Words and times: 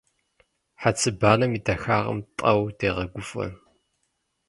Хьэцыбанэм 0.81 1.51
и 1.57 1.59
дахагъэм 1.65 2.19
тӀэу 2.37 2.61
дегъэгуфӀэ. 2.77 3.47